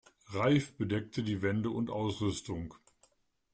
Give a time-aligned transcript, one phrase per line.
[0.31, 2.73] Reif bedeckte die Wände und Ausrüstung.